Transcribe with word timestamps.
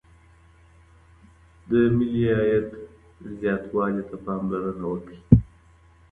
د 1.69 1.71
ملي 1.97 2.23
عايد 2.37 2.67
زياتوالي 3.39 4.03
ته 4.09 4.15
پاملرنه 4.25 4.85
وکړئ. 4.89 5.19